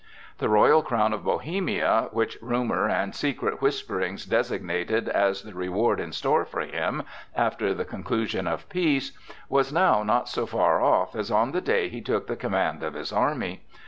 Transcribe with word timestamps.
The 0.39 0.49
royal 0.49 0.81
crown 0.81 1.13
of 1.13 1.23
Bohemia, 1.23 2.07
which 2.11 2.39
rumor 2.41 2.89
and 2.89 3.13
secret 3.13 3.61
whisperings 3.61 4.25
designated 4.25 5.07
as 5.07 5.43
the 5.43 5.53
reward 5.53 5.99
in 5.99 6.11
store 6.11 6.43
for 6.43 6.61
him 6.61 7.03
after 7.35 7.71
the 7.75 7.85
conclusion 7.85 8.47
of 8.47 8.67
peace, 8.67 9.11
was 9.47 9.71
now 9.71 10.01
not 10.01 10.27
so 10.27 10.47
far 10.47 10.81
off 10.81 11.15
as 11.15 11.29
on 11.29 11.51
the 11.51 11.61
day 11.61 11.87
he 11.87 12.01
took 12.01 12.25
the 12.25 12.35
command 12.35 12.81
of 12.81 12.95
his 12.95 13.13
army. 13.13 13.61